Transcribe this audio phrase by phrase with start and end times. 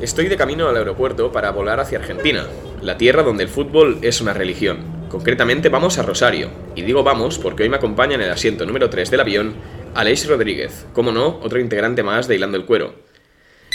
[0.00, 2.46] Estoy de camino al aeropuerto para volar hacia Argentina,
[2.82, 5.08] la tierra donde el fútbol es una religión.
[5.08, 8.90] Concretamente vamos a Rosario, y digo vamos porque hoy me acompaña en el asiento número
[8.90, 9.54] 3 del avión
[9.94, 12.94] Aleix Rodríguez, como no, otro integrante más de Hilando el Cuero.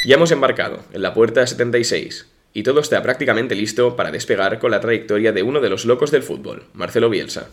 [0.05, 4.69] Ya hemos embarcado en la puerta 76, y todo está prácticamente listo para despegar con
[4.69, 7.49] la trayectoria de uno de los locos del fútbol, Marcelo Bielsa.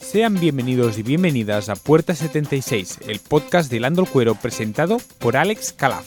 [0.00, 5.36] Sean bienvenidos y bienvenidas a Puerta 76, el podcast de Hilando el Cuero presentado por
[5.36, 6.06] Alex Calaf.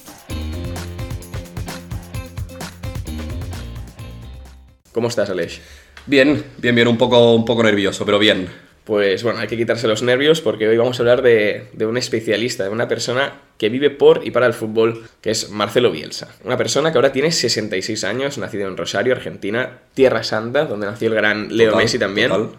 [4.95, 5.59] ¿Cómo estás, Aleix?
[6.05, 8.47] Bien, bien, bien, un poco, un poco nervioso, pero bien.
[8.85, 11.97] Pues bueno, hay que quitarse los nervios porque hoy vamos a hablar de, de, un
[11.97, 16.29] especialista, de una persona que vive por y para el fútbol, que es Marcelo Bielsa.
[16.45, 21.09] Una persona que ahora tiene 66 años, nacido en Rosario, Argentina, Tierra Santa, donde nació
[21.09, 22.29] el gran Leo Total, Messi también.
[22.29, 22.51] total.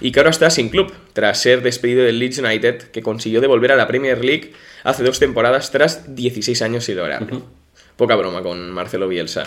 [0.00, 3.72] Y que ahora está sin club, tras ser despedido del Leeds United, que consiguió devolver
[3.72, 7.26] a la Premier League hace dos temporadas tras 16 años sin lograr.
[7.98, 9.44] Poca broma con Marcelo Bielsa.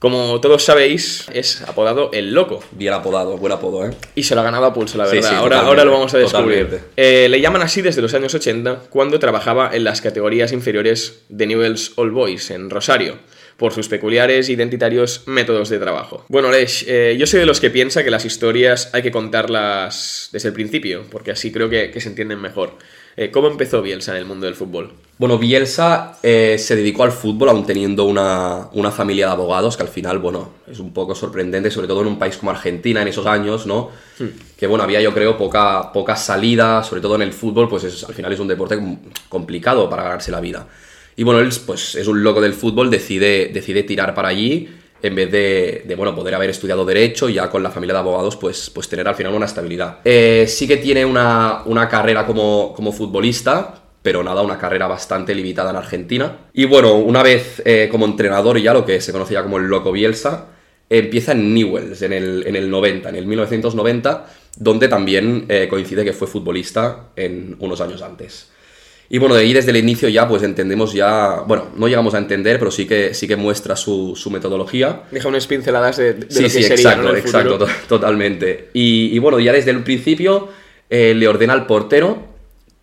[0.00, 2.64] Como todos sabéis, es apodado El Loco.
[2.70, 3.90] Bien apodado, buen apodo, ¿eh?
[4.14, 5.28] Y se lo ha ganado a pulso, la verdad.
[5.28, 6.80] sí, ahora, ahora lo vamos a descubrir.
[6.96, 11.46] Eh, le llaman así desde los años 80, cuando trabajaba en las categorías inferiores de
[11.46, 13.18] Newell's All Boys, en Rosario,
[13.58, 16.24] por sus peculiares e identitarios métodos de trabajo.
[16.28, 20.30] Bueno, Lesh, eh, yo soy de los que piensa que las historias hay que contarlas
[20.32, 22.78] desde el principio, porque así creo que, que se entienden mejor.
[23.22, 24.92] Eh, ¿Cómo empezó Bielsa en el mundo del fútbol?
[25.18, 29.82] Bueno, Bielsa eh, se dedicó al fútbol aún teniendo una, una familia de abogados, que
[29.82, 33.08] al final, bueno, es un poco sorprendente, sobre todo en un país como Argentina en
[33.08, 33.90] esos años, ¿no?
[34.56, 38.04] Que bueno, había yo creo poca, poca salida, sobre todo en el fútbol, pues es-
[38.04, 38.98] al final es un deporte com-
[39.28, 40.66] complicado para ganarse la vida.
[41.14, 44.66] Y bueno, él pues es un loco del fútbol, decide, decide tirar para allí
[45.02, 48.00] en vez de, de, bueno, poder haber estudiado Derecho y ya con la familia de
[48.00, 49.98] abogados, pues, pues tener al final una estabilidad.
[50.04, 55.34] Eh, sí que tiene una, una carrera como, como futbolista, pero nada, una carrera bastante
[55.34, 56.38] limitada en Argentina.
[56.52, 59.92] Y bueno, una vez eh, como entrenador ya, lo que se conocía como el Loco
[59.92, 60.46] Bielsa,
[60.88, 64.26] empieza en Newells en el, en el 90, en el 1990,
[64.56, 68.50] donde también eh, coincide que fue futbolista en unos años antes.
[69.12, 72.18] Y bueno, de ahí desde el inicio ya pues entendemos ya, bueno, no llegamos a
[72.18, 75.02] entender, pero sí que, sí que muestra su, su metodología.
[75.10, 77.10] Deja unas pinceladas de, de Sí, lo que sí, sería exacto, ¿no?
[77.10, 78.68] el exacto, to- totalmente.
[78.72, 80.48] Y, y bueno, ya desde el principio
[80.88, 82.22] eh, le ordena al portero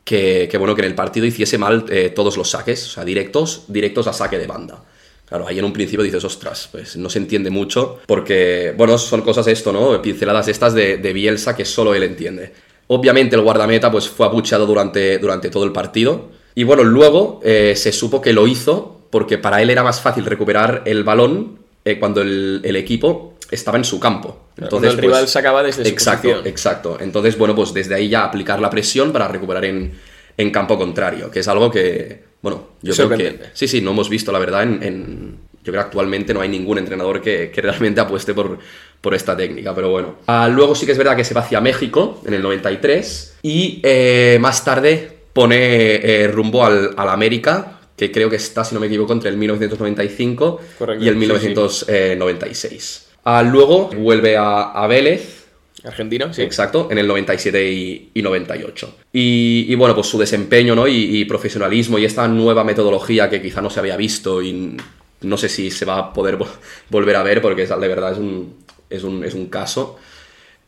[0.03, 3.05] que, que, bueno, que en el partido hiciese mal eh, todos los saques, o sea,
[3.05, 4.83] directos, directos a saque de banda.
[5.29, 9.21] Claro, ahí en un principio dices, ostras, pues no se entiende mucho, porque, bueno, son
[9.21, 10.01] cosas esto, ¿no?
[10.01, 12.53] Pinceladas estas de, de Bielsa que solo él entiende.
[12.87, 16.29] Obviamente el guardameta pues fue abucheado durante, durante todo el partido.
[16.55, 20.25] Y bueno, luego eh, se supo que lo hizo porque para él era más fácil
[20.25, 24.47] recuperar el balón eh, cuando el, el equipo estaba en su campo.
[24.57, 26.27] Cuando el rival sacaba desde su exacto.
[26.45, 26.97] Exacto.
[26.99, 29.93] Entonces, bueno, pues desde ahí ya aplicar la presión para recuperar en,
[30.35, 33.39] en campo contrario, que es algo que, bueno, yo creo que...
[33.53, 34.83] Sí, sí, no hemos visto, la verdad, en...
[34.83, 38.57] en- yo creo que actualmente no hay ningún entrenador que, que realmente apueste por,
[39.01, 40.15] por esta técnica, pero bueno.
[40.27, 43.81] Ah, luego sí que es verdad que se va hacia México en el 93 y
[43.83, 45.57] eh, más tarde pone
[45.95, 49.35] eh, rumbo al, al América, que creo que está, si no me equivoco, entre el
[49.35, 51.25] 1995 Correcto, y el sí, sí.
[51.25, 53.07] 1996.
[53.25, 55.47] Ah, luego vuelve a, a Vélez,
[55.83, 56.43] Argentino, sí.
[56.43, 58.95] Exacto, en el 97 y, y 98.
[59.11, 60.87] Y, y bueno, pues su desempeño ¿no?
[60.87, 64.77] y, y profesionalismo y esta nueva metodología que quizá no se había visto y
[65.21, 66.47] no sé si se va a poder vo-
[66.89, 68.55] volver a ver porque de verdad es un,
[68.89, 69.97] es un, es un caso.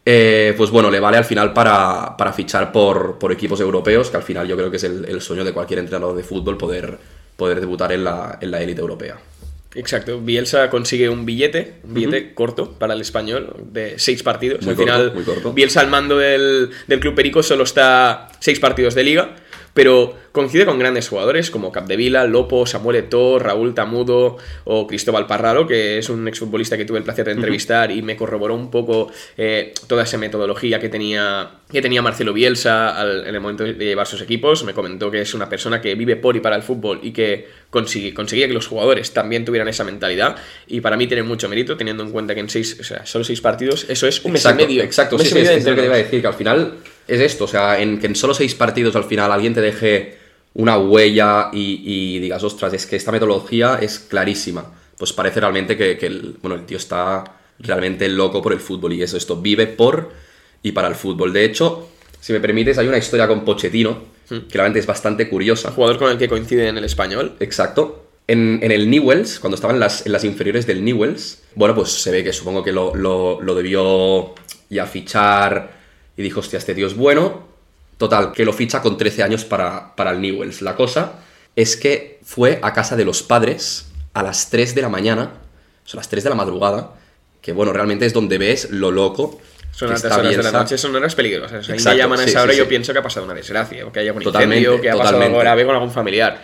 [0.05, 4.17] Eh, pues bueno, le vale al final para, para fichar por, por equipos europeos, que
[4.17, 6.97] al final yo creo que es el, el sueño de cualquier entrenador de fútbol poder,
[7.35, 9.17] poder debutar en la en la élite europea.
[9.75, 14.61] Exacto, Bielsa consigue un billete, un billete corto para el español, de seis partidos.
[14.63, 15.53] Muy Al corto, final, muy corto.
[15.53, 19.35] Bielsa al mando del, del Club Perico solo está seis partidos de liga,
[19.73, 25.65] pero coincide con grandes jugadores como Capdevila, Lopo, Samuel Eto'o, Raúl Tamudo o Cristóbal Parralo,
[25.67, 29.11] que es un exfutbolista que tuve el placer de entrevistar y me corroboró un poco
[29.37, 33.73] eh, toda esa metodología que tenía, que tenía Marcelo Bielsa al- en el momento de
[33.73, 34.63] llevar sus equipos.
[34.63, 37.47] Me comentó que es una persona que vive por y para el fútbol y que
[37.71, 40.35] consigue- conseguía que los jugadores también tuvieran esa mentalidad.
[40.67, 43.23] Y para mí tiene mucho mérito, teniendo en cuenta que en seis, o sea, solo
[43.23, 44.83] seis partidos, eso es un mes exacto, y medio.
[44.83, 46.73] Exacto, Un sí, mes medio es lo que te iba a decir, que al final
[47.09, 50.17] es esto, o sea, en que en solo seis partidos al final alguien te deje
[50.53, 54.73] una huella y, y digas, ostras, es que esta metodología es clarísima.
[54.97, 57.23] Pues parece realmente que, que el, bueno, el tío está
[57.59, 60.11] realmente loco por el fútbol y eso, esto vive por
[60.63, 61.31] y para el fútbol.
[61.31, 61.89] De hecho,
[62.19, 65.71] si me permites, hay una historia con Pochettino, que realmente es bastante curiosa.
[65.71, 67.35] Jugador con el que coincide en el español.
[67.39, 68.05] Exacto.
[68.27, 71.89] En, en el Newells, cuando estaban en las, en las inferiores del Newells, bueno, pues
[71.89, 74.35] se ve que supongo que lo, lo- lo debió
[74.69, 75.78] ya fichar
[76.19, 77.47] y dijo, hostia, este tío es bueno.
[77.97, 80.61] Total, que lo ficha con 13 años para, para el Newells.
[80.61, 81.13] La cosa
[81.55, 85.31] es que fue a casa de los padres a las 3 de la mañana,
[85.85, 86.91] son las 3 de la madrugada,
[87.41, 89.39] que bueno, realmente es donde ves lo loco.
[89.71, 91.69] Son altas horas de la noche, son horas peligrosas.
[91.69, 92.69] Exacto, llaman a sí, esa hora sí, y yo sí.
[92.69, 95.11] pienso que ha pasado una desgracia, o que haya un Totalmente, incendio, que ha pasado
[95.11, 95.37] totalmente.
[95.37, 96.43] algo grave con algún familiar.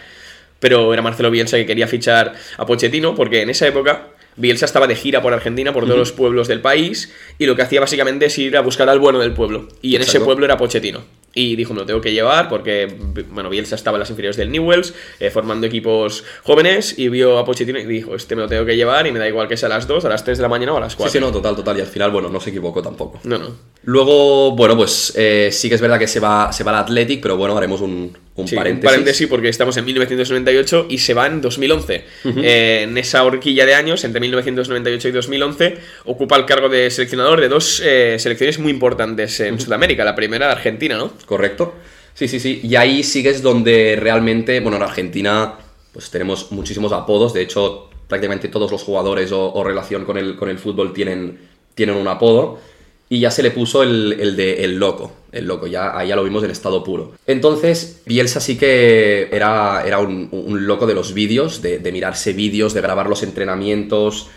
[0.62, 4.07] Pero era Marcelo Bielsa que quería fichar a Pochettino, porque en esa época
[4.38, 7.62] Bielsa estaba de gira por Argentina, por todos los pueblos del país, y lo que
[7.62, 9.68] hacía básicamente es ir a buscar al bueno del pueblo.
[9.82, 11.02] Y en ese pueblo era Pochettino.
[11.38, 12.88] Y dijo, me lo tengo que llevar porque,
[13.30, 17.44] bueno, Bielsa estaba en las inferiores del Newells, eh, formando equipos jóvenes, y vio a
[17.46, 19.68] Pochettino y dijo, este me lo tengo que llevar y me da igual que sea
[19.68, 21.12] a las 2, a las 3 de la mañana o a las Sí, 4.
[21.12, 21.78] sí, no, total, total.
[21.78, 23.20] Y al final, bueno, no se equivocó tampoco.
[23.24, 23.56] no, no.
[23.84, 27.22] Luego, bueno, pues eh, sí que es verdad que se va, se va al Athletic,
[27.22, 28.84] pero bueno, haremos un, un Sí, paréntesis.
[28.84, 32.04] un paréntesis porque estamos en 1998 y se va en 2011.
[32.26, 37.40] Eh, en esa horquilla de años, entre 1998 y 2011, ocupa el cargo de seleccionador
[37.40, 40.04] de dos eh, selecciones muy importantes en Sudamérica.
[40.04, 41.14] La primera, Argentina, ¿no?
[41.26, 41.76] Correcto.
[42.14, 42.62] Sí, sí, sí.
[42.64, 45.56] Y ahí sí que es donde realmente, bueno, en Argentina,
[45.94, 47.34] pues tenemos muchísimos apodos.
[47.34, 51.40] De hecho, prácticamente todos los jugadores o, o relación con el, con el fútbol tienen,
[51.74, 52.60] tienen un apodo.
[53.07, 55.12] Y ya se le puso el, el de el loco.
[55.31, 57.13] El loco, ya, ahí ya lo vimos en estado puro.
[57.28, 60.30] Entonces, Bielsa sí que era, era un,
[60.66, 64.30] loco de los vídeos, de, de mirarse vídeos, de grabar los entrenamientos,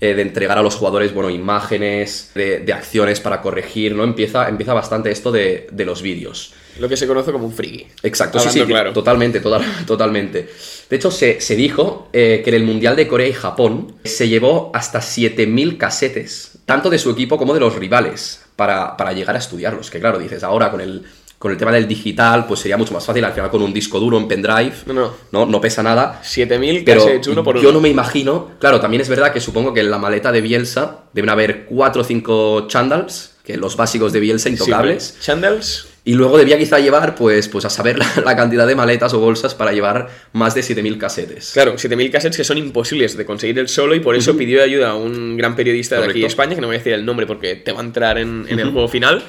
[0.00, 4.04] eh, de entregar a los jugadores, bueno, imágenes, de, de acciones para corregir, ¿no?
[4.04, 6.52] Empieza, empieza bastante esto de, de los vídeos.
[6.78, 7.86] Lo que se conoce como un friki.
[8.02, 8.92] Exacto, sí, sí, claro.
[8.92, 10.48] totalmente, total- totalmente.
[10.90, 14.28] De hecho, se, se dijo eh, que en el Mundial de Corea y Japón se
[14.28, 19.36] llevó hasta 7.000 casetes, tanto de su equipo como de los rivales, para, para llegar
[19.36, 19.90] a estudiarlos.
[19.90, 21.04] Que claro, dices, ahora con el,
[21.38, 24.00] con el tema del digital, pues sería mucho más fácil, al final con un disco
[24.00, 25.12] duro en pendrive, No, no.
[25.32, 26.20] no, no pesa nada.
[26.22, 27.72] 7000 Pero cassettes uno por yo uno.
[27.72, 31.04] no me imagino, claro, también es verdad que supongo que en la maleta de Bielsa
[31.12, 35.04] deben haber 4 o 5 chandals, que los básicos de Bielsa intocables.
[35.04, 35.24] Siempre.
[35.24, 35.88] Chandels.
[36.04, 39.18] Y luego debía quizá llevar, pues, pues a saber la, la cantidad de maletas o
[39.18, 41.50] bolsas para llevar más de 7.000 casetes.
[41.52, 44.90] Claro, 7000 cassettes que son imposibles de conseguir él solo y por eso pidió ayuda
[44.90, 46.26] a un gran periodista de aquí de Correcto.
[46.28, 48.60] España, que no voy a decir el nombre porque te va a entrar en, en
[48.60, 49.24] el juego final,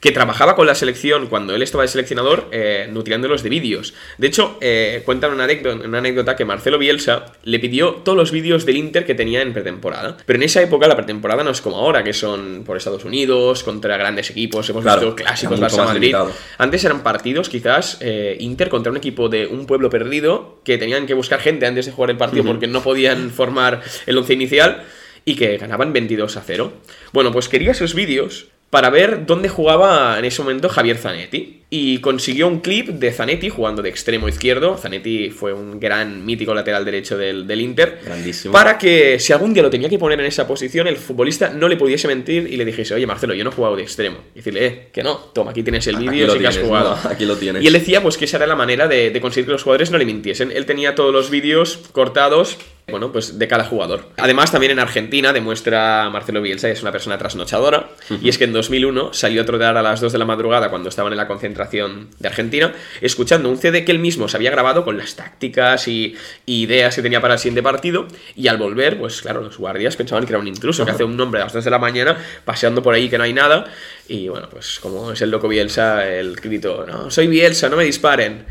[0.00, 3.94] que trabajaba con la selección cuando él estaba de seleccionador, eh, nutriéndolos de vídeos.
[4.18, 8.30] De hecho, eh, cuentan una anécdota, una anécdota que Marcelo Bielsa le pidió todos los
[8.30, 10.16] vídeos del Inter que tenía en pretemporada.
[10.26, 13.62] Pero en esa época la pretemporada no es como ahora, que son por Estados Unidos,
[13.64, 16.00] contra grandes equipos, hemos Claro, visto clásicos, Barça Madrid.
[16.00, 16.32] limitado.
[16.58, 21.06] Antes eran partidos, quizás, eh, Inter contra un equipo de un pueblo perdido, que tenían
[21.06, 24.84] que buscar gente antes de jugar el partido porque no podían formar el once inicial
[25.24, 26.72] y que ganaban 22 a 0.
[27.12, 31.62] Bueno, pues quería esos vídeos para ver dónde jugaba en ese momento Javier Zanetti.
[31.68, 34.76] Y consiguió un clip de Zanetti jugando de extremo izquierdo.
[34.76, 37.98] Zanetti fue un gran mítico lateral derecho del, del Inter.
[38.04, 38.52] Grandísimo.
[38.52, 41.68] Para que si algún día lo tenía que poner en esa posición, el futbolista no
[41.68, 44.18] le pudiese mentir y le dijese, oye Marcelo, yo no he jugado de extremo.
[44.34, 46.96] Y decirle, eh, que no, toma, aquí tienes el vídeo, sí que has jugado.
[47.02, 47.10] ¿no?
[47.10, 47.64] Aquí lo tienes.
[47.64, 49.90] Y él decía pues que esa era la manera de, de conseguir que los jugadores
[49.90, 50.52] no le mintiesen.
[50.52, 54.10] Él tenía todos los vídeos cortados, bueno, pues de cada jugador.
[54.16, 57.88] Además, también en Argentina demuestra Marcelo Bielsa que es una persona trasnochadora.
[58.22, 60.88] Y es que en 2001 salió a trotar a las 2 de la madrugada cuando
[60.88, 64.84] estaban en la concentración de Argentina, escuchando un CD que él mismo se había grabado
[64.84, 66.16] con las tácticas y,
[66.46, 68.06] y ideas que tenía para el siguiente partido.
[68.36, 71.20] Y al volver, pues claro, los guardias pensaban que era un intruso, que hace un
[71.20, 73.64] hombre a las 2 de la mañana paseando por ahí que no hay nada.
[74.06, 77.84] Y bueno, pues como es el loco Bielsa, el grito, no, soy Bielsa, no me
[77.84, 78.46] disparen.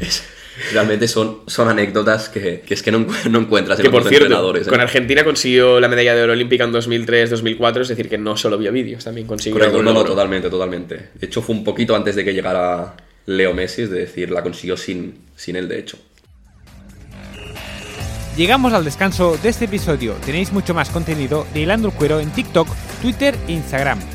[0.71, 4.25] Realmente son, son anécdotas que, que es que no, no encuentras en Que por cierto,
[4.25, 4.67] entrenadores.
[4.67, 4.69] ¿eh?
[4.69, 8.57] con Argentina consiguió la medalla de oro olímpica en 2003-2004, es decir, que no solo
[8.57, 11.09] vio vídeos, también consiguió Correcto, no, no, totalmente, totalmente.
[11.13, 12.95] De hecho, fue un poquito antes de que llegara
[13.25, 15.97] Leo Messi, es decir, la consiguió sin, sin él, de hecho.
[18.37, 20.13] Llegamos al descanso de este episodio.
[20.25, 22.67] Tenéis mucho más contenido de Hilando el Cuero en TikTok,
[23.01, 24.14] Twitter e Instagram.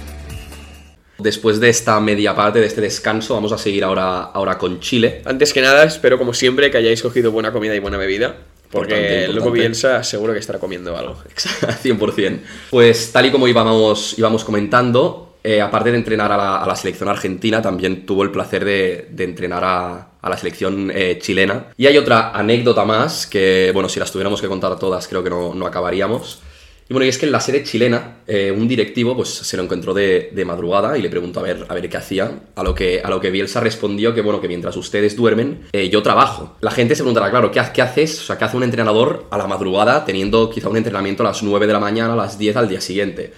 [1.20, 5.22] Después de esta media parte, de este descanso, vamos a seguir ahora, ahora con Chile.
[5.24, 8.36] Antes que nada, espero como siempre que hayáis cogido buena comida y buena bebida,
[8.70, 9.60] porque Importante, importante.
[9.60, 11.16] Bielsa seguro que estará comiendo algo.
[11.36, 12.40] 100%.
[12.70, 16.76] Pues tal y como íbamos, íbamos comentando, eh, aparte de entrenar a la, a la
[16.76, 21.66] selección argentina, también tuvo el placer de, de entrenar a, a la selección eh, chilena.
[21.76, 25.30] Y hay otra anécdota más que, bueno, si las tuviéramos que contar todas, creo que
[25.30, 26.42] no, no acabaríamos.
[26.90, 29.62] Y bueno, y es que en la sede chilena, eh, un directivo pues, se lo
[29.62, 32.40] encontró de, de madrugada y le preguntó a ver, a ver qué hacía.
[32.56, 35.88] A lo, que, a lo que Bielsa respondió que, bueno, que mientras ustedes duermen, eh,
[35.88, 36.56] yo trabajo.
[36.60, 38.18] La gente se preguntará, claro, ¿qué, ¿qué haces?
[38.22, 41.44] O sea, ¿qué hace un entrenador a la madrugada teniendo quizá un entrenamiento a las
[41.44, 43.34] 9 de la mañana, a las 10 al día siguiente?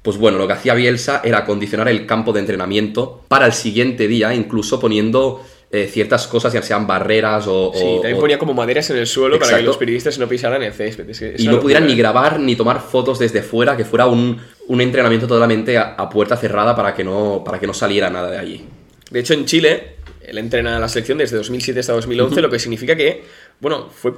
[0.00, 4.08] Pues bueno, lo que hacía Bielsa era acondicionar el campo de entrenamiento para el siguiente
[4.08, 5.42] día, incluso poniendo
[5.74, 7.72] eh, ciertas cosas, ya sean barreras o...
[7.74, 10.28] Sí, o- también o- ponía como maderas en el suelo para que los periodistas no
[10.28, 11.08] pisaran el césped.
[11.10, 14.06] Es que es y no pudieran ni grabar ni tomar fotos desde fuera, que fuera
[14.06, 14.38] un,
[14.68, 18.30] un entrenamiento totalmente a, a puerta cerrada para que, no, para que no saliera nada
[18.30, 18.64] de allí.
[19.10, 22.58] De hecho, en Chile, él entrena a la selección desde 2007 hasta 2011, lo que
[22.58, 23.24] significa que,
[23.60, 24.12] bueno, fue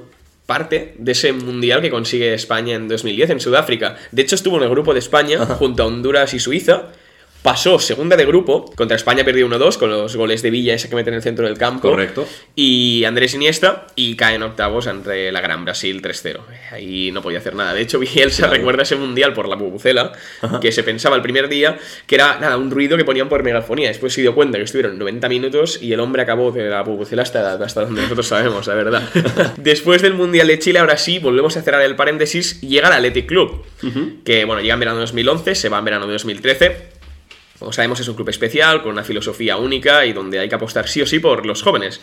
[0.45, 3.97] parte de ese mundial que consigue España en 2010 en Sudáfrica.
[4.11, 6.83] De hecho, estuvo en el grupo de España junto a Honduras y Suiza
[7.47, 10.97] pasó segunda de grupo, contra España perdió 1-2 con los goles de Villa, ese que
[10.97, 11.91] mete en el centro del campo.
[11.91, 12.27] Correcto.
[12.57, 16.41] Y Andrés Iniesta, y cae en octavos entre la Gran Brasil 3-0.
[16.73, 17.73] Ahí no podía hacer nada.
[17.73, 20.11] De hecho, Bielsa recuerda ese mundial por la bubucela,
[20.59, 23.87] que se pensaba el primer día que era nada, un ruido que ponían por megafonía.
[23.87, 27.21] Después se dio cuenta que estuvieron 90 minutos y el hombre acabó de la bubucela
[27.21, 29.03] hasta, hasta donde nosotros sabemos, la verdad.
[29.55, 33.25] Después del mundial de Chile, ahora sí, volvemos a cerrar el paréntesis, llega el Athletic
[33.25, 33.63] Club,
[34.25, 36.96] que bueno, llega en verano de 2011, se va en verano de 2013
[37.59, 40.87] como sabemos, es un club especial, con una filosofía única y donde hay que apostar
[40.87, 41.99] sí o sí por los jóvenes.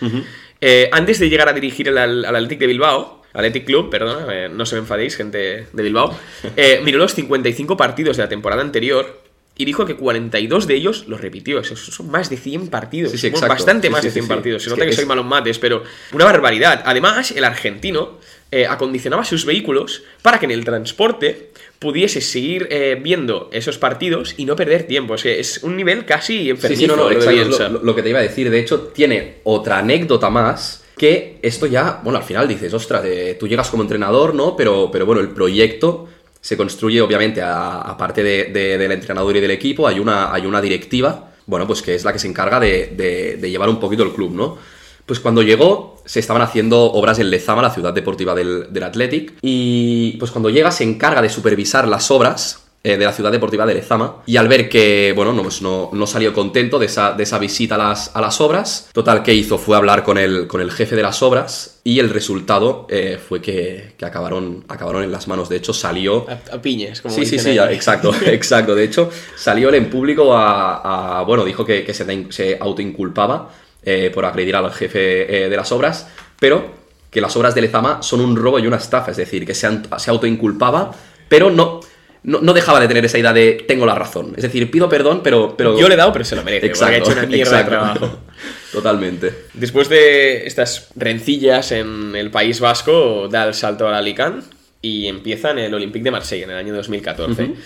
[0.61, 4.49] Eh, antes de llegar a dirigir el, al Athletic de Bilbao, Athletic Club, perdón, eh,
[4.49, 6.17] no se me enfadéis, gente de Bilbao,
[6.57, 9.24] eh, miró los 55 partidos de la temporada anterior
[9.57, 11.61] y dijo que 42 de ellos los repitió.
[11.61, 13.13] Eso son más de 100 partidos.
[13.13, 14.35] Sí, bastante Sí, más de 100 sí, sí.
[14.35, 14.63] partidos.
[14.63, 16.83] Se Es nota que que, soy malo en mates, pero una barbaridad.
[16.85, 18.19] Además, el argentino
[18.51, 24.35] eh, acondicionaba sus vehículos para que en el transporte pudiese seguir eh, viendo esos partidos
[24.37, 25.15] y no perder tiempo.
[25.15, 26.81] O sea, es un nivel casi enfermizo.
[26.81, 28.51] sí, no, no, lo que te iba a decir.
[28.51, 33.37] De hecho, tiene otra anécdota más que esto ya, bueno, al final dices, ostras, eh,
[33.39, 34.57] tú llegas como entrenador, ¿no?
[34.57, 36.09] Pero, pero bueno, el proyecto
[36.45, 40.61] se construye, obviamente, aparte de- de- del entrenador y del equipo, hay una, hay una
[40.61, 44.03] directiva, bueno, pues que es la que se encarga de, de- de llevar un poquito
[44.03, 44.59] el club, ¿no?
[45.07, 49.33] Pues cuando llegó, se estaban haciendo obras en Lezama, la ciudad deportiva del, del Athletic,
[49.41, 53.65] y pues cuando llega se encarga de supervisar las obras eh, de la ciudad deportiva
[53.67, 57.13] de Lezama, y al ver que, bueno, no, pues no, no salió contento de esa,
[57.13, 59.57] de esa visita a las, a las obras, total, ¿qué hizo?
[59.59, 63.41] Fue hablar con el, con el jefe de las obras, y el resultado eh, fue
[63.43, 65.49] que, que acabaron, acabaron en las manos.
[65.49, 66.27] De hecho, salió...
[66.29, 68.75] A, a piñes, como Sí, sí, dicen sí, exacto, exacto.
[68.75, 73.51] De hecho, salió él en público a, a- bueno, dijo que, que se, se autoinculpaba
[73.83, 76.07] eh, por agredir al jefe de las obras,
[76.39, 79.55] pero que las obras de Lezama son un robo y una estafa, es decir, que
[79.55, 80.91] se, se autoinculpaba,
[81.29, 81.81] pero no,
[82.25, 84.33] no, no dejaba de tener esa idea de tengo la razón.
[84.37, 85.57] Es decir, pido perdón, pero...
[85.57, 85.79] pero...
[85.79, 86.71] Yo le he dado, pero se lo merece.
[86.71, 87.71] porque ha hecho una mierda exacto.
[87.71, 88.19] de trabajo.
[88.73, 89.35] Totalmente.
[89.53, 94.47] Después de estas rencillas en el País Vasco, da el salto al Alicante
[94.81, 97.43] y empieza en el Olympique de Marsella en el año 2014.
[97.43, 97.57] Ujú.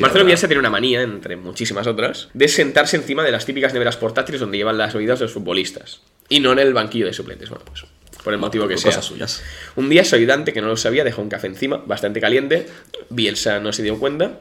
[0.00, 0.26] Marcelo verdad.
[0.26, 4.40] Bielsa tiene una manía, entre muchísimas otras, de sentarse encima de las típicas neveras portátiles
[4.40, 6.00] donde llevan las bebidas los futbolistas.
[6.28, 7.48] Y no en el banquillo de suplentes.
[7.48, 7.84] Bueno, pues
[8.24, 8.90] por el motivo que Por sea.
[8.92, 9.42] cosas suyas.
[9.76, 12.66] Un día su ayudante, que no lo sabía, dejó un café encima, bastante caliente.
[13.10, 14.32] Bielsa no se dio cuenta.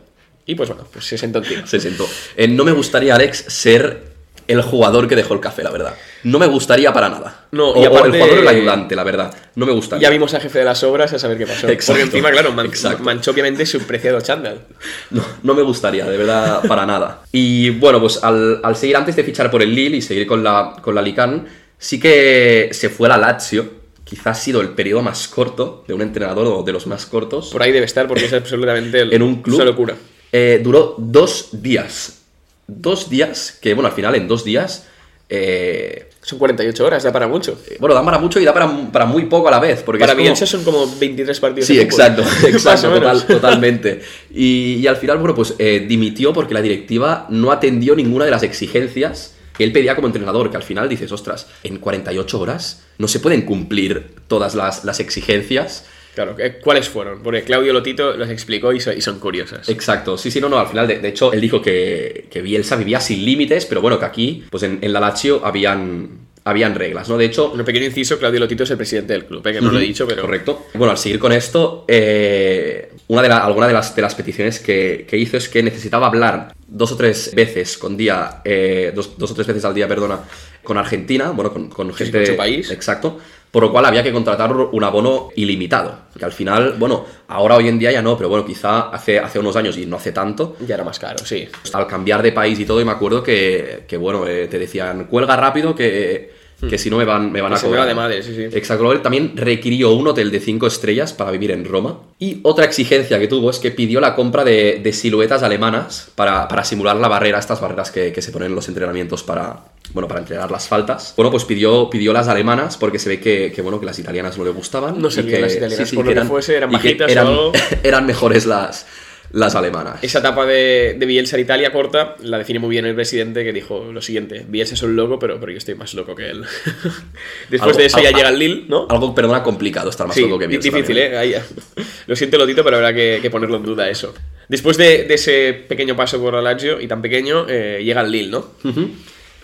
[0.45, 1.67] Y pues bueno, pues se sentó encima.
[1.67, 2.07] Se sentó.
[2.35, 4.15] Eh, no me gustaría, Alex, ser
[4.47, 5.93] el jugador que dejó el café, la verdad.
[6.23, 7.47] No me gustaría para nada.
[7.51, 9.35] No, o, y o aparte- el jugador el ayudante, la verdad.
[9.55, 10.03] No me gustaría.
[10.07, 11.67] Ya vimos al jefe de las obras a saber qué pasó.
[11.67, 14.61] Exacto, Porque encima, claro, man- manchó obviamente su preciado chándal.
[15.09, 17.23] No, no me gustaría, de verdad, para nada.
[17.33, 20.41] Y bueno, pues al, al seguir antes de fichar por el Lille y seguir con
[20.41, 23.77] la, con la Alicante, sí que se fue a la Lazio.
[24.03, 27.49] Quizás ha sido el periodo más corto de un entrenador o de los más cortos.
[27.51, 29.55] Por ahí debe estar porque es absolutamente el- en un club.
[29.57, 29.95] una locura.
[30.31, 32.19] Eh, duró dos días.
[32.67, 34.87] Dos días, que bueno, al final en dos días.
[35.29, 37.59] eh, Son 48 horas, da para mucho.
[37.79, 39.83] bueno, da para mucho y da para, para muy poco a la vez.
[39.83, 41.67] Porque Para es como- son como 23 partidos.
[41.67, 44.01] Sí, de exacto, exacto, total- totalmente.
[44.33, 48.31] Y, y al final, bueno, pues eh, dimitió porque la directiva no atendió ninguna de
[48.31, 52.83] las exigencias que él pedía como entrenador, que al final dices, ostras, en 48 horas
[52.97, 55.85] no se pueden cumplir todas las, las exigencias.
[56.15, 57.21] Claro, ¿qué- ¿cuáles fueron?
[57.21, 59.69] Porque Claudio Lotito los explicó y, so- y son curiosas.
[59.69, 62.75] Exacto, sí, sí, no, no, al final, de, de hecho, él dijo que, que Bielsa
[62.75, 66.09] vivía sin límites, pero bueno, que aquí, pues en, en la Lazio habían,
[66.43, 67.17] habían reglas, ¿no?
[67.19, 69.53] De hecho, Un pequeño inciso, Claudio Lotito es el presidente del club, ¿eh?
[69.53, 70.23] que no lo he dicho, pero...
[70.23, 70.65] Correcto.
[70.73, 74.59] Bueno, al seguir con esto, eh, una de la- alguna de las, de las peticiones
[74.59, 79.17] que, que hizo es que necesitaba hablar dos o tres veces con día, eh, dos,
[79.17, 80.19] dos o tres veces al día, perdona,
[80.63, 82.69] con Argentina, bueno, con, con Sí, gente su país.
[82.71, 83.17] Exacto.
[83.49, 86.01] Por lo cual había que contratar un abono ilimitado.
[86.17, 89.39] Que al final, bueno, ahora hoy en día ya no, pero bueno, quizá hace, hace
[89.39, 91.47] unos años y no hace tanto, Ya era más caro, sí.
[91.73, 95.05] al cambiar de país y todo, y me acuerdo que, que, bueno, eh, te decían,
[95.05, 96.29] cuelga rápido que,
[96.69, 97.85] que si no me van, me van Que a se me cobrar.
[97.85, 98.43] va de madre, sí, sí.
[98.57, 98.99] Exacto.
[99.01, 101.99] También requirió un hotel de 5 estrellas para vivir en Roma.
[102.17, 106.47] Y otra exigencia que tuvo es que pidió la compra de, de siluetas alemanas para,
[106.47, 110.07] para simular la barrera, estas barreras que, que se ponen en los entrenamientos para, bueno,
[110.07, 111.13] para entrenar las faltas.
[111.15, 114.35] Bueno, pues pidió, pidió las alemanas porque se ve que, que, bueno, que las italianas
[114.37, 114.99] no le gustaban.
[114.99, 117.27] No servían que- las italianas, por lo que fuese, eran bajitas o eran,
[117.83, 118.87] eran mejores las,
[119.31, 119.99] las alemanas.
[120.03, 123.51] Esa etapa de, de Bielsa en Italia corta la define muy bien el presidente que
[123.53, 126.43] dijo lo siguiente: Bielsa es un loco, pero, pero yo estoy más loco que él.
[127.49, 128.87] Después Algo- de eso ya llega el Lille, ¿no?
[128.89, 131.13] Algo, perdona, complicado estar más Sí, loco que Bielsa difícil, también.
[131.13, 131.17] ¿eh?
[131.17, 131.35] Ahí-
[132.07, 134.13] lo siento, Lotito, pero habrá que, que ponerlo en duda eso.
[134.47, 138.11] Después de, de ese pequeño paso por la Lazio, y tan pequeño, eh, llega el
[138.11, 138.51] Lille, ¿no?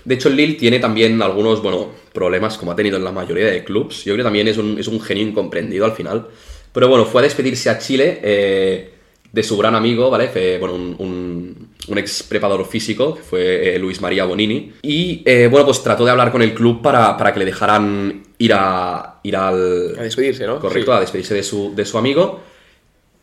[0.06, 3.46] De hecho, el Lille tiene también algunos, bueno, problemas como ha tenido en la mayoría
[3.48, 4.00] de clubs.
[4.00, 6.28] Yo creo que también es un, es un genio incomprendido al final.
[6.74, 8.90] Pero bueno, fue a despedirse a Chile eh,
[9.34, 10.30] de su gran amigo, ¿vale?
[10.30, 14.74] Fue, bueno, un, un, un ex preparador físico, que fue eh, Luis María Bonini.
[14.84, 18.22] Y eh, bueno, pues trató de hablar con el club para, para que le dejaran
[18.38, 19.96] ir, a, ir al...
[19.98, 20.60] A despedirse, ¿no?
[20.60, 20.98] Correcto, Sí.
[20.98, 22.42] a despedirse de su, de su amigo.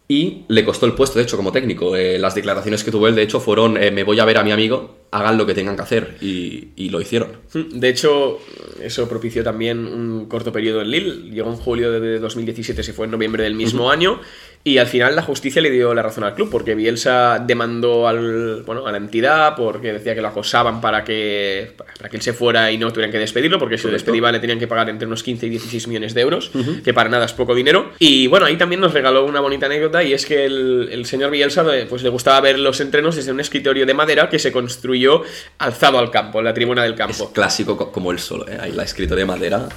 [0.08, 1.94] Y le costó el puesto, de hecho, como técnico.
[1.94, 4.50] Eh, las declaraciones que tuvo él, de hecho, fueron, me voy a ver a mi
[4.50, 6.16] amigo, hagan lo que tengan que hacer.
[6.20, 7.28] Y, y lo hicieron.
[7.54, 8.40] De hecho,
[8.82, 11.30] eso propició también un corto periodo en Lille.
[11.30, 14.20] Llegó en julio de 2017, se fue en noviembre del mismo año.
[14.62, 18.62] Y al final la justicia le dio la razón al club, porque Bielsa demandó al,
[18.66, 22.34] bueno, a la entidad porque decía que lo acosaban para que, para que él se
[22.34, 24.12] fuera y no tuvieran que despedirlo, porque si lo Correcto.
[24.12, 26.50] despedía le tenían que pagar entre unos 15 y 16 millones de euros,
[26.84, 27.90] que para nada es poco dinero.
[27.98, 31.30] Y bueno, ahí también nos regaló una bonita anécdota y es que el, el señor
[31.30, 34.52] Bielsa eh, pues, le gustaba ver los entrenos desde un escritorio de madera que se
[34.52, 35.22] construyó
[35.56, 37.32] alzado al campo, en la tribuna del Es campo.
[37.32, 38.58] clásico co- como él solo, ¿eh?
[38.60, 39.68] Ahí la escrito de madera.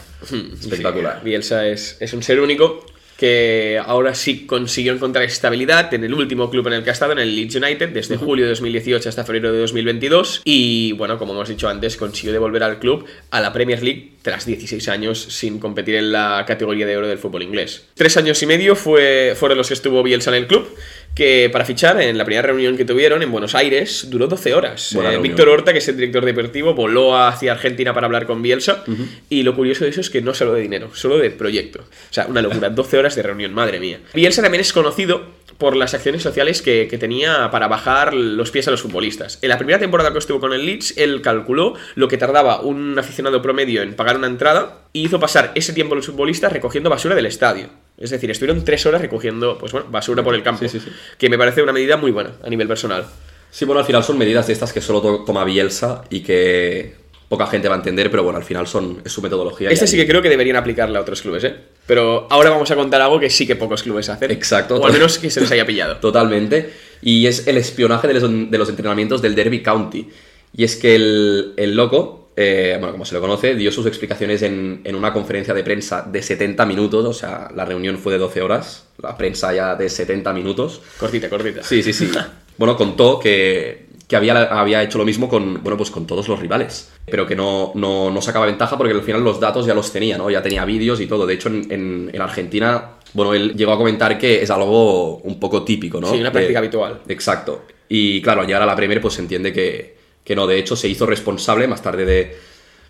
[0.61, 1.19] Espectacular.
[1.19, 2.85] Sí, Bielsa es, es un ser único
[3.17, 7.13] que ahora sí consiguió encontrar estabilidad en el último club en el que ha estado,
[7.13, 10.41] en el Leeds United, desde julio de 2018 hasta febrero de 2022.
[10.45, 14.45] Y bueno, como hemos dicho antes, consiguió devolver al club a la Premier League tras
[14.45, 17.87] 16 años sin competir en la categoría de oro del fútbol inglés.
[17.93, 20.67] Tres años y medio fue, fueron los que estuvo Bielsa en el club.
[21.15, 24.95] Que para fichar, en la primera reunión que tuvieron en Buenos Aires, duró 12 horas.
[24.95, 25.19] Eh.
[25.21, 28.83] Víctor Horta, que es el director deportivo, voló hacia Argentina para hablar con Bielsa.
[29.29, 31.81] Y lo curioso de eso es que no solo de dinero, solo de proyecto.
[31.81, 33.99] O sea, una locura, 12 horas de reunión, madre mía.
[34.13, 38.67] Bielsa también es conocido por las acciones sociales que, que tenía para bajar los pies
[38.67, 39.37] a los futbolistas.
[39.41, 42.97] En la primera temporada que estuvo con el Leeds, él calculó lo que tardaba un
[42.97, 46.89] aficionado promedio en pagar una entrada y hizo pasar ese tiempo a los futbolistas recogiendo
[46.89, 47.69] basura del estadio.
[47.97, 50.59] Es decir, estuvieron tres horas recogiendo pues, bueno, basura por el campo.
[50.67, 50.91] Sí, sí, sí.
[51.17, 53.05] Que me parece una medida muy buena a nivel personal.
[53.51, 56.95] Sí, bueno, al final son medidas de estas que solo to- toma Bielsa y que
[57.29, 59.69] poca gente va a entender, pero bueno, al final son, es su metodología.
[59.69, 61.55] Esta sí que creo que deberían aplicarla a otros clubes, ¿eh?
[61.85, 64.31] Pero ahora vamos a contar algo que sí que pocos clubes hacen.
[64.31, 64.77] Exacto.
[64.77, 65.97] O al menos que se les haya pillado.
[66.01, 66.71] Totalmente.
[67.01, 70.09] Y es el espionaje de los, de los entrenamientos del Derby County.
[70.55, 74.41] Y es que el, el loco, eh, bueno, como se lo conoce, dio sus explicaciones
[74.41, 77.05] en, en una conferencia de prensa de 70 minutos.
[77.05, 78.87] O sea, la reunión fue de 12 horas.
[79.01, 80.81] La prensa ya de 70 minutos.
[80.99, 81.63] Cortita, cortita.
[81.63, 82.09] Sí, sí, sí.
[82.55, 86.39] Bueno, contó que, que había, había hecho lo mismo con, bueno, pues con todos los
[86.39, 89.91] rivales, pero que no, no, no sacaba ventaja porque al final los datos ya los
[89.91, 90.29] tenía, ¿no?
[90.29, 91.25] Ya tenía vídeos y todo.
[91.25, 95.39] De hecho, en, en- en Argentina, bueno, él llegó a comentar que es algo un
[95.39, 96.11] poco típico, ¿no?
[96.11, 97.01] Sí, una De- práctica habitual.
[97.07, 97.63] Exacto.
[97.89, 99.92] Y claro, al llegar a la Premier, pues se entiende que,
[100.23, 100.47] que no.
[100.47, 102.37] De hecho, se hizo responsable más tarde de,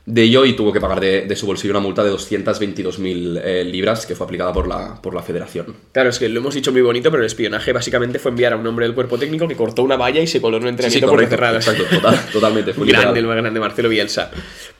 [0.05, 3.63] de ello y tuvo que pagar de, de su bolsillo una multa de 222.000 eh,
[3.63, 5.75] libras que fue aplicada por la, por la federación.
[5.91, 8.57] Claro, es que lo hemos dicho muy bonito, pero el espionaje básicamente fue enviar a
[8.57, 10.89] un hombre del cuerpo técnico que cortó una valla y se coló en un Sí,
[10.89, 11.55] sí, entrenamiento por cerrado.
[11.57, 12.73] Exacto, total- totalmente.
[12.73, 14.29] Fue grande, el más grande, Marcelo Bielsa.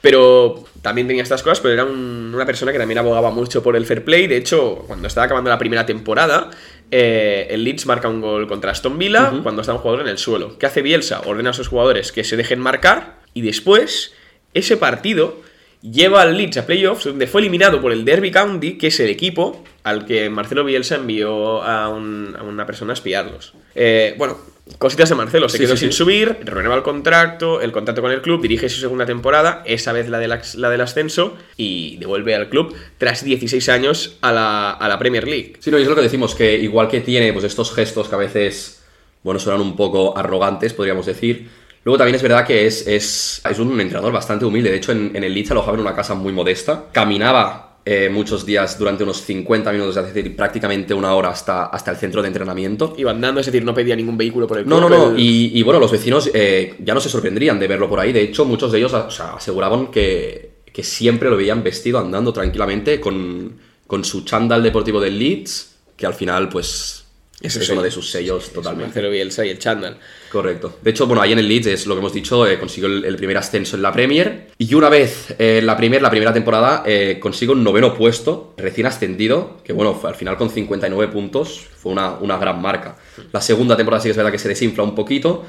[0.00, 3.76] Pero también tenía estas cosas, pero era un- una persona que también abogaba mucho por
[3.76, 4.26] el fair play.
[4.26, 6.50] De hecho, cuando estaba acabando la primera temporada,
[6.96, 10.18] eh, el Leeds marca un gol contra Aston Villa cuando está un jugador en el
[10.18, 10.56] suelo.
[10.58, 11.22] ¿Qué hace Bielsa?
[11.26, 14.12] Ordena a sus jugadores que se dejen marcar y después
[14.52, 15.40] ese partido
[15.82, 19.08] lleva al Leeds a playoffs donde fue eliminado por el Derby County, que es el
[19.10, 23.54] equipo al que Marcelo Bielsa envió a, un- a una persona a espiarlos.
[23.74, 24.38] Eh, bueno,
[24.78, 25.98] cositas de Marcelo, se Sí, quedó sí, sin sí.
[25.98, 30.08] subir, renueva el contracto, el contrato con el club, dirige su segunda temporada, esa vez
[30.08, 34.70] la, del ax- la del ascenso, y devuelve al club tras 16 años a la,
[34.70, 35.54] a la Premier League.
[35.60, 38.14] Sí, no, y es lo que decimos, que igual que tiene pues estos gestos que
[38.14, 38.82] a veces,
[39.22, 41.46] bueno, suenan un poco arrogantes, podríamos decir,
[41.84, 44.70] luego también es verdad que es, es, es un entrenador bastante humilde.
[44.70, 48.46] De hecho, en, en el Leeds alojaba en una casa muy modesta, caminaba eh, muchos
[48.46, 52.28] días durante unos 50 minutos, es decir, prácticamente una hora hasta, hasta el centro de
[52.28, 52.94] entrenamiento.
[52.96, 55.10] Iba andando, es decir, no pedía ningún vehículo por el No, no, no.
[55.10, 58.12] el- Y, y, bueno, los vecinos eh, ya no se sorprendrían de verlo por ahí.
[58.12, 62.32] De hecho, muchos de ellos o sea, aseguraban que, que siempre lo veían vestido andando
[62.32, 67.04] tranquilamente con, con su chándal deportivo del Leeds, que al final, pues,
[67.42, 67.74] es sello.
[67.74, 68.86] uno de sus sellos totalmente.
[68.86, 69.98] Marcelo Bielsa y el Chandal.
[70.32, 70.78] Correcto.
[70.80, 73.04] De hecho, bueno, ahí en el Leeds es lo que hemos dicho, eh, consiguió el,
[73.04, 74.43] el primer ascenso en la Premier.
[74.56, 78.86] Y una vez eh, la, Premier, la primera temporada eh, consigue un noveno puesto, recién
[78.86, 82.96] ascendido, que bueno, fue al final con 59 puntos, fue una, una gran marca.
[83.32, 85.44] La segunda temporada sí que es verdad que se desinfla un poquito,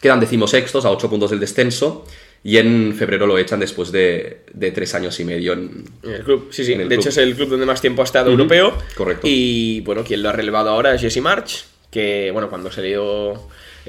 [0.00, 2.04] quedan decimosextos a 8 puntos del descenso.
[2.42, 6.24] Y en febrero lo echan después de, de tres años y medio en, En el
[6.24, 6.74] club, sí, sí.
[6.74, 8.78] De hecho, es el club donde más tiempo ha estado europeo.
[8.96, 9.26] correcto.
[9.28, 13.34] Y bueno, quien lo ha relevado ahora es Jesse March, que bueno, cuando salió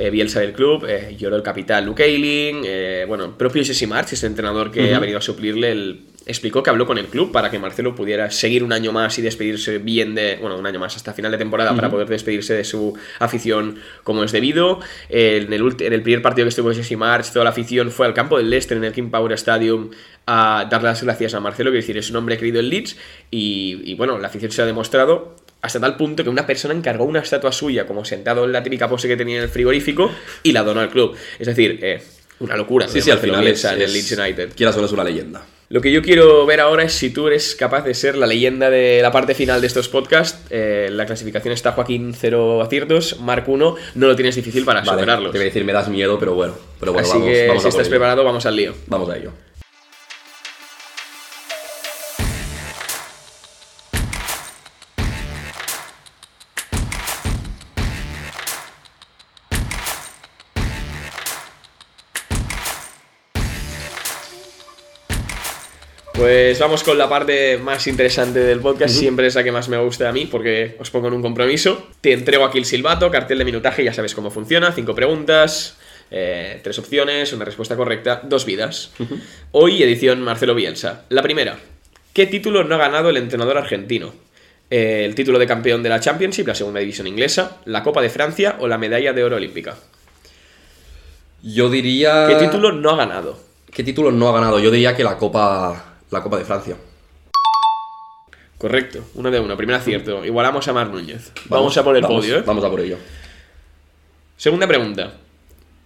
[0.02, 2.64] eh, Bielsa del club, eh, lloró el capitán Luke Ayling.
[2.66, 6.64] eh, bueno, propio Jesse March es el entrenador que ha venido a suplirle el, explicó
[6.64, 9.78] que habló con el club para que Marcelo pudiera seguir un año más y despedirse
[9.78, 12.98] bien de, bueno, un año más hasta final de temporada para poder despedirse de su
[13.20, 14.80] afición como es debido.
[15.10, 18.16] En el, en el primer partido que estuvo Jesse March, toda la afición fue al
[18.16, 19.92] campo del Leicester en el King Power Stadium
[20.26, 22.98] a dar las gracias a Marcelo, que decir, es un hombre querido en Leeds
[23.30, 27.06] y, y bueno, la afición se ha demostrado hasta tal punto que una persona encargó
[27.06, 30.12] una estatua suya como sentado en la típica pose que tenía en el frigorífico
[30.44, 31.16] y la donó al club.
[31.40, 32.02] Es decir, eh,
[32.40, 32.88] una locura.
[32.88, 34.50] Sí, sí, al final es, en el Leeds United.
[34.56, 35.46] Quieras o es una leyenda.
[35.70, 38.70] Lo que yo quiero ver ahora es si tú eres capaz de ser la leyenda
[38.70, 40.38] de la parte final de estos podcasts.
[40.50, 43.76] Eh, la clasificación está Joaquín 0 aciertos, Marc 1.
[43.96, 45.32] No lo tienes difícil para Vale, superarlos.
[45.32, 46.56] te voy a decir, me das miedo, pero bueno.
[46.80, 47.90] Pero bueno, Así vamos, que vamos si a estás ello.
[47.92, 48.74] preparado, vamos al lío.
[48.88, 49.32] Vamos a ello.
[66.22, 69.78] Pues vamos con la parte más interesante del podcast, siempre es la que más me
[69.80, 71.88] gusta a mí, porque os pongo en un compromiso.
[72.00, 75.78] Te entrego aquí el silbato, cartel de minutaje, ya sabes cómo funciona, cinco preguntas,
[76.12, 78.92] eh, tres opciones, una respuesta correcta, dos vidas.
[79.52, 81.06] Hoy edición Marcelo Bielsa.
[81.10, 81.58] La primera,
[82.14, 84.14] ¿qué título no ha ganado el entrenador argentino?
[84.70, 88.12] Eh, ¿El título de campeón de la Championship, la segunda división inglesa, la Copa de
[88.12, 89.76] Francia o la medalla de oro olímpica?
[91.42, 92.28] Yo diría.
[92.28, 93.40] ¿Qué título no ha ganado?
[93.74, 94.60] ¿Qué título no ha ganado?
[94.60, 95.88] Yo diría que la Copa.
[96.12, 96.76] La Copa de Francia.
[98.58, 100.24] Correcto, una de una, primer acierto.
[100.24, 101.32] Igualamos a Mar Núñez.
[101.46, 102.44] Vamos, a por el vamos- podio, ¿eh?
[102.46, 102.98] Vamos a por ello.
[104.38, 105.14] Segunda pregunta.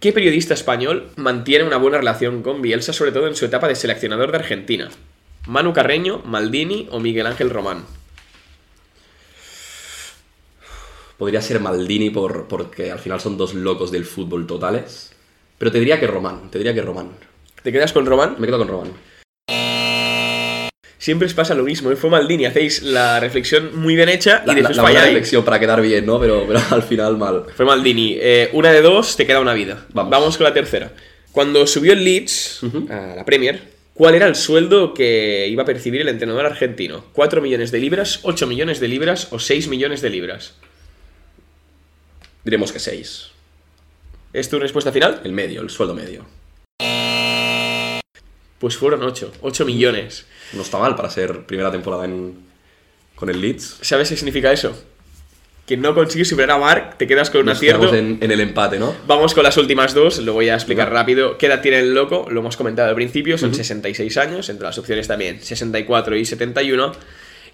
[0.00, 3.74] ¿Qué periodista español mantiene una buena relación con Bielsa, sobre todo en su etapa de
[3.76, 4.90] seleccionador de Argentina?
[5.46, 7.84] ¿Manu Carreño, Maldini o Miguel Ángel Román?
[11.16, 15.12] Podría ser Maldini por, porque al final son dos locos del fútbol totales.
[15.56, 16.50] Pero te diría que Román.
[16.50, 17.12] Te diría que Román.
[17.62, 18.36] ¿Te quedas con Román?
[18.38, 18.92] Me quedo con Román.
[21.06, 21.94] Siempre os pasa lo mismo, ¿eh?
[21.94, 25.14] fue Maldini, hacéis la reflexión muy bien hecha y La, después la buena falláis.
[25.14, 26.18] reflexión para quedar bien, ¿no?
[26.18, 27.44] Pero, pero al final mal.
[27.54, 28.16] Fue Maldini.
[28.20, 29.86] Eh, una de dos, te queda una vida.
[29.92, 30.36] Vamos.
[30.36, 30.90] con la tercera.
[31.30, 33.62] Cuando subió el Leeds a la Premier,
[33.94, 37.04] ¿cuál era el sueldo que iba a percibir el entrenador argentino?
[37.14, 40.54] ¿4 millones de libras, 8 millones de libras o 6 millones de libras?
[42.42, 43.28] Diremos que 6.
[44.32, 45.20] ¿Es tu respuesta final?
[45.22, 46.26] El medio, el sueldo medio.
[48.58, 50.26] Pues fueron 8, 8 millones.
[50.52, 52.34] No está mal para ser primera temporada en,
[53.14, 53.78] con el Leeds.
[53.82, 54.76] ¿Sabes qué significa eso?
[55.66, 57.80] Que no consigues superar a Mark, te quedas con un Nos acierto.
[57.80, 58.94] quedamos en, en el empate, ¿no?
[59.08, 61.36] Vamos con las últimas dos, lo voy a explicar rápido.
[61.38, 62.26] ¿Qué edad tiene el loco?
[62.30, 66.92] Lo hemos comentado al principio, son 66 años, entre las opciones también 64 y 71.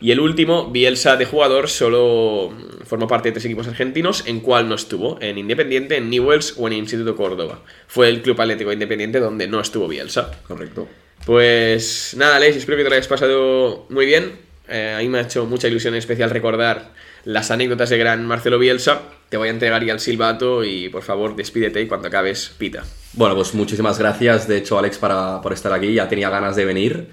[0.03, 2.53] Y el último, Bielsa de jugador, solo
[2.85, 6.67] formó parte de tres equipos argentinos, en cuál no estuvo, en Independiente, en Newells o
[6.67, 7.63] en Instituto Córdoba.
[7.87, 10.33] Fue el Club Atlético Independiente donde no estuvo Bielsa.
[10.49, 10.89] Correcto.
[11.25, 14.41] Pues nada, Alex, espero que te lo hayas pasado muy bien.
[14.69, 18.59] Eh, a mí me ha hecho mucha ilusión especial recordar las anécdotas de gran Marcelo
[18.59, 19.03] Bielsa.
[19.29, 22.83] Te voy a entregar ya el silbato y por favor despídete y cuando acabes pita.
[23.13, 25.95] Bueno, pues muchísimas gracias, de hecho, Alex, para, por estar aquí.
[25.95, 27.07] Ya tenía ganas de venir.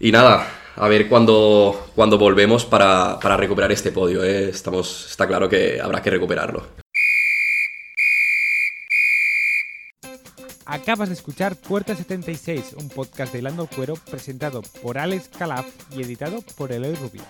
[0.00, 4.22] Y nada, a ver cuándo, cuándo volvemos para, para recuperar este podio.
[4.24, 4.48] ¿eh?
[4.48, 6.66] Estamos, está claro que habrá que recuperarlo.
[10.64, 16.02] Acabas de escuchar Puerta 76, un podcast de Lando Cuero presentado por Alex Calaf y
[16.02, 17.22] editado por Eloy Rubio.